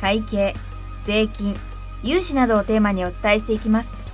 [0.00, 0.54] 会計
[1.04, 1.54] 税金
[2.02, 4.06] 融資などをテーマにお伝えしていきます。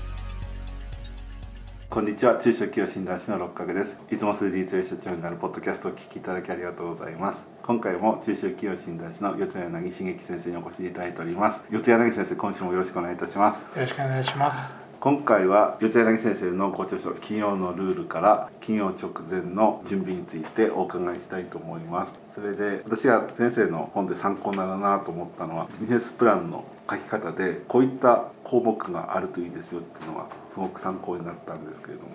[1.91, 2.37] こんにちは。
[2.37, 3.99] 中小企業診断士の六角です。
[4.11, 7.47] いつも数字に強い社長になるポッドキャストをお聞きいただきありがとうございます。
[7.63, 11.63] 今回も中小企業診断士の四谷柳茂樹先生にお越しいただいております。
[11.69, 13.65] 四谷柳先生今週もよろしくお願いいたします。
[13.65, 22.15] よろしくお願いします今回は四谷柳先生のご著書企業のルールから企業直前の準備についてお伺いしたいと思います。
[22.33, 32.11] それで私が先生の本で参考になるなと思ったのはビジネスプランの書き方でこういった項目があるといいですよっていうのはすごく参考になったんですけれども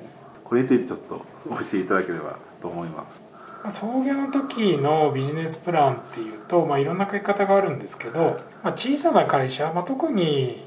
[0.45, 3.28] これについてちょっと教えていただければと思います。
[3.70, 10.67] 創業の時のビジネスプランっていうと、まあ、いろんな書き方があるんですけど、まあ、小さな会社、まあ、特に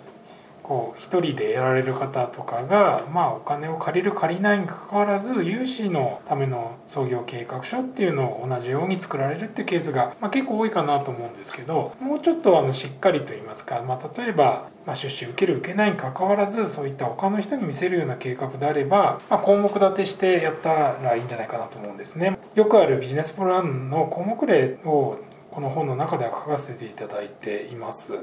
[0.70, 22.38] こう一人でやられる方とかが、まあ、お金を借りる借りないにかかわらず融資のための創業計画書っていうのを同じように作られるっていうケースが、まあ、結構多いかなと思うんですけどもうちょっとあのしっかりと言いますか、まあ、例えば、まあ、出資受ける受けないにかかわらずそういった他の人に見せるような計画であれば、まあ、項目立てしてやったらいいんじゃないかなと思うんですね。
[22.54, 25.18] よくあるビジネスプランの項目例を
[25.50, 28.20] この本の中では書かせていただいています。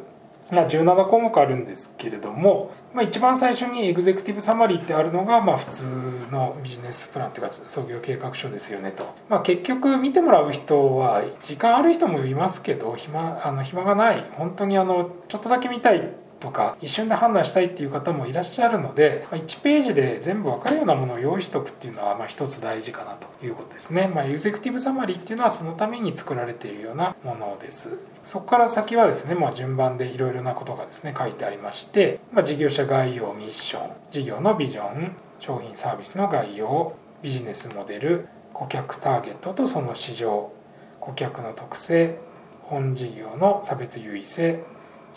[0.51, 5.85] まあ、17項目あるんですけれども、まあ、一番最初にエグゼクティブサマリーってあるのが、まあ、普通
[6.31, 14.23] のビジネスプランというか創業計画書ですよねと、まあ、結局見てもらう人は時間ある人もいますけど暇あの暇がない。
[14.33, 16.09] 本当にあのちょっとだけ見たい
[16.39, 24.07] とか一瞬で判断したいっていう方もいらっしゃるので1ページで全部分かるようなものを用意しておくっていうのはまあ一つ大事かなということですね。
[24.07, 27.99] まあ、エグゼクティブサマリーっていうのはそのために作られているようなものです。
[28.23, 40.51] そこから先はですね、まあ、順番でいろいろなことがですね書いてありまして、まあ、事業者概要ミッション事業のビジョン商品サービスの概要ビジネスモデル顧客ターゲットとその市場
[40.99, 42.17] 顧客の特性
[42.63, 44.63] 本事業の差別優位性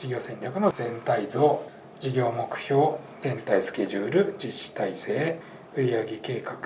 [0.01, 1.61] 事業戦略の全体像
[2.01, 5.39] 事業目標全体スケジュール実施体制
[5.77, 6.57] 売上計画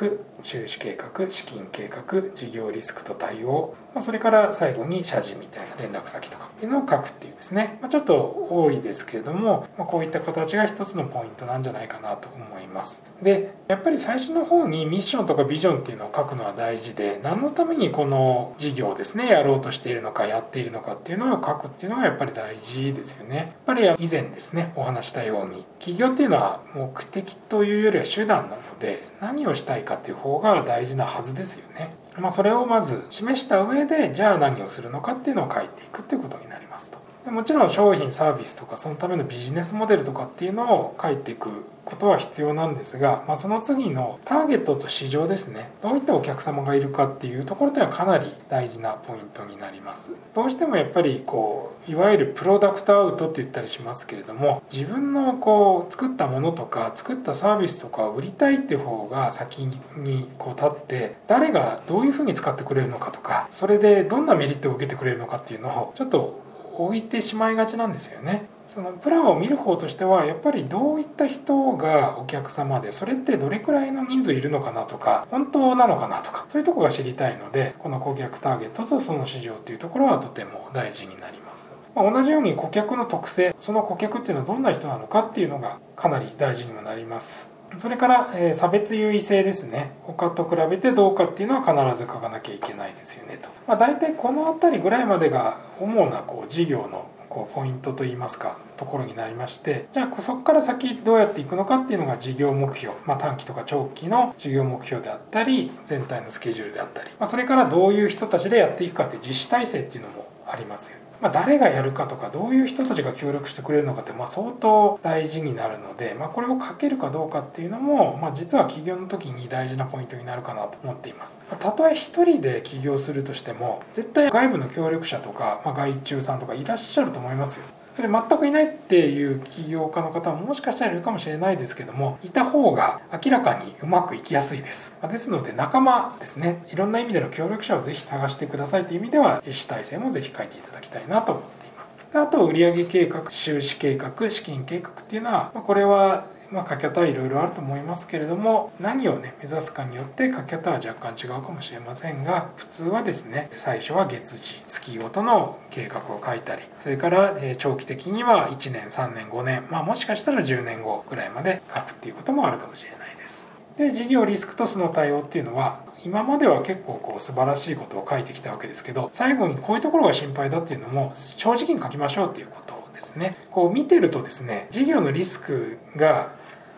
[0.45, 13.07] 収支計画資金計画事業リスクと対応まあ、それから最後に謝辞みたいな連絡先とかっていうのを書くっていうですね、まあ、ちょっと多いですけれども、まあ、こういった形が一つのポイントなんじゃないかなと思います。
[13.23, 23.37] でやっぱり最初の方にミッションとかビジョンっていうのを書くのは大事で何のためにこの事業をですねやろうとしているのかやっているのかっていうのを書くっていうのがやっぱり大事ですよね。
[23.37, 31.95] やっぱり以前ですねお話したように企業っていうのは目的というよりは手段なので何をしたいかっていう方が大事なはずですよね。
[32.19, 36.99] まあ、それをまず示した上でじゃあ何をするのかっていうのを書いていくっていうことになりますと。
[37.27, 45.71] もちろん商品サービスとかそのためのビジネスモデルとかっていうのを書いていくことは必要なんですが、まあ、その次のターゲットと市場ですね。
[45.83, 50.13] どういったお客様がいるかっていうところというのはかなり大事なポイントになります。
[50.35, 66.44] どうしてもやっぱりこういわゆるプロダクトアウトって言ったりしますけれども自分のこう作ったものとか作ったサービスとかを売りたいっていう方が先にこう立って誰がどういうふうに使ってくれるのかとかそれでどんなメリットを受けてくれるのかっていうのをちょっと
[66.79, 68.47] 置いてしまいがちなんですよね。
[68.67, 81.71] そのプランを見る方としてはやっぱりどういった人がお客様でそれってどれくらいの人数いるのかなとか本当なのかなとかそういうとこが知りたいのでこの顧客ターゲットとその市場っていうところはとても大事になります。
[81.95, 87.54] まあ、同じように顧客の特性その顧客っていうのはどんな人なのかっていうのがかなり大事にもなります。
[87.77, 89.93] それから、えー、差別優位性ですね。
[90.03, 111.04] 他と比べてどうかっていうのは必ず書かなきゃいけないですよねと、まあ、大体この辺りぐらいまでが主なこう事業のこうポイントといいますかところになりましてじゃあそこから先どうやっていくのかっていうのが事業目標、まあ、短期とか長期の事業目標であったり全体のスケジュールであったり、まあ、それからどういう人たちでやっていくかっていう実施体制っていうのもありますよね。
[111.25, 121.39] まあ、誰がやるかとかどういう人たちが協力してくれるのかってまあ相当大事になるので、まあ、これをかけるかどうかっていうのも、まあ、実は起業の時に大事なポイントになるかなと思っています。
[121.59, 127.65] たとえ1人で起業するとしても絶対外部の協力者とか、まあ、外注さんとかいらっしゃると思いますよ。
[127.95, 134.97] それ全くいないっていう起業家の方ももしかしたらいるかもしれないですけどもいた方が明らかにうまくいきやすいです。
[135.09, 136.65] ですので仲間ですね。
[136.73, 141.95] いろんな意味での協力者をぜひ探してくださいという意味では実施体制もぜひ書いていただきたいなと思っています。
[142.15, 163.53] あと売上計画収支計画資金計画っていうのはこれはまあ、書き方はいろいろあると思いますけれども何をね目指すかによって書き方は若干違うかもしれませんが普通はですね最初は月次月ごとの計画を書いたりそれから長期的には1年3年5年、まあ、もしかしたら10年後ぐらいまで書くっていうこともあるかもしれないです。
[163.77, 172.64] で事業リスクとその対応っていうのは今までは結構こう素晴らしいことを書いてきたわけですけど最後にこういうところが心配だっていうのも正直に書きましょうっていうこと
[173.07, 173.37] ですね。
[173.51, 176.33] こう見てるとですね事業のリスクが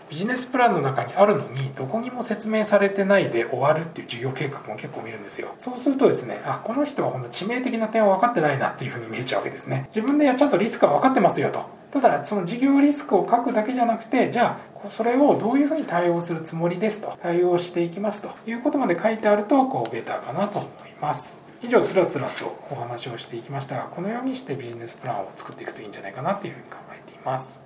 [0.09, 5.53] ビジネスプランの中にあるのにどこにも説明されてないで終わるっていう事業計画も結構見るんですよ。
[5.59, 9.89] そうするとですねあこの人は本当致命的な点は分かってないなっていうふうに見えちゃうわけですね。
[9.95, 11.65] 自分でやちゃんとリスクは分かってますよと。
[11.93, 20.71] ただその事業リスクを書くだけじゃなくてじゃあそれをどういうふうに対応するつもりですと対応していきますということまで書いてあるとこうベターかなと思い
[21.01, 21.46] ます。
[21.67, 27.65] 以上つらつらとお話をしていきましたがこのようにしてビジネスプランを作っていくといいんじゃないかなというふうに考えています。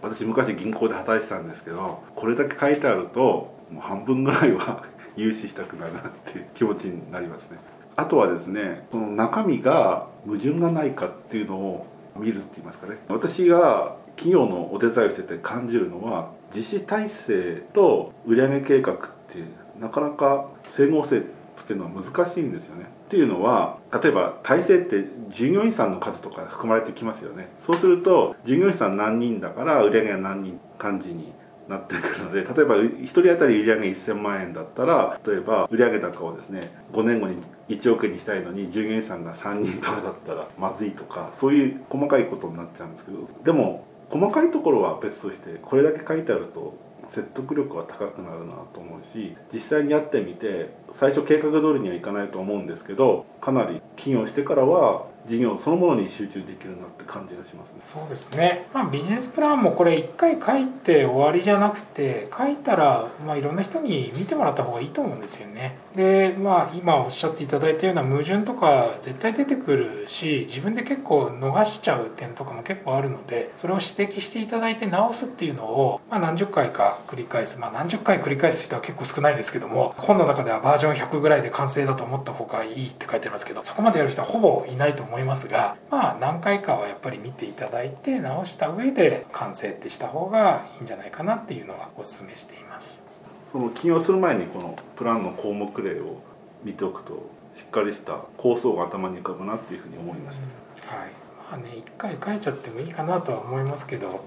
[0.00, 4.84] 私昔銀行で働いてたんですけどこれだけ書いてあるともう半分ぐらいは
[5.16, 7.58] 融資したくなるなっていう気持ちになりますね。
[7.96, 11.86] あとはですねその中身が矛盾がないかっていうのを
[12.16, 12.98] 見るって言いますかね。
[13.08, 18.96] 私が企業のお手伝いをしてて感じるのは実施体制と売上計画っ
[19.28, 19.46] ていう
[19.80, 21.22] なかなか整合性
[21.56, 22.84] つけるのは難しいんですよね。
[23.06, 27.48] っていうのは例えば体制って従業員さんの数とか含まれてきますよね。
[27.60, 31.32] そうすると従業員さん何人だから売上が何人感じに
[31.70, 36.60] なってくるので例えば1人当たり売上1000万円だったら例えば売上高をですね
[36.92, 37.36] 5年後に
[37.68, 46.74] 1億円にしたいのに従業員さんが3人とかだったらまずいとかそういう細かいことになっちゃうんですけどでも細かいところは別としてこれだけ書いてあると
[47.10, 57.80] 説得力は高くなるなと思うし実際にやってみて最初計画通りにはいかないと思うんですけどかなり起業してからは事業そのものに集中できるなって感じがしますね。
[57.84, 58.66] そうですね。
[58.72, 65.76] まあビジネスプランもこれ一回書いて終わりじゃなくて書いたらまあいろんな人に見てもらった方がいいと思うんですよね。
[65.94, 93.02] でまあ今おっしゃっていただいたような矛盾とか絶対出てくるし自分で結構逃しちゃう点とかも結構あるのでそれを指摘していただいて直すっていうのをまあ何十回か繰り返すまあ何十回繰り返す人は結構少ないですけども本の中ではバージョン100ぐらいで完成だと思った方がいいって書いてますけどそこまでやる人はほぼいないと思いますがまあ何回かはやっぱり見ていただいて直した上で完成ってした方がいいんじゃないかなっていうのはお勧めしています。
[93.50, 96.22] その起業する前にこのプランの項目例を
[96.62, 100.40] 見ておくとしっかりした構想が頭に浮かぶなっていうふうに思いまし
[100.82, 101.08] た、はい。
[101.50, 104.24] まあね一回書いちゃってもいいかなとは思いますけど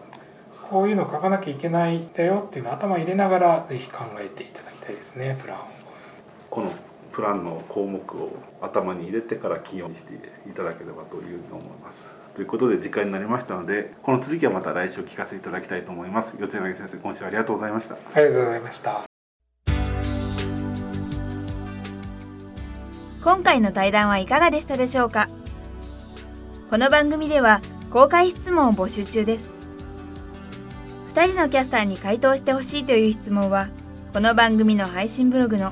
[0.70, 5.62] こういうの書かなきゃいけないんだよっていうのを頭入れながら是非考えていただきたいですねプランを。
[6.50, 6.72] この
[7.14, 10.16] プランの項目を頭に入れてから起用して
[10.50, 12.10] いただければというふうに思います。
[12.36, 16.34] ということで時間になりましたのでこの続きはまた来週聞かせていただきたいと思います。
[16.40, 17.96] 四柳先生今週ありがとうございました。
[17.96, 19.04] ありがとうございました。
[23.24, 25.30] 今回の対談はいかがでしたでしょうか？
[26.70, 27.62] この番組では
[27.92, 29.52] 公開質問を募集中です
[31.14, 33.70] 2人のキャスターに回答してほしいという質問は
[34.12, 35.72] この番組の配信ブログの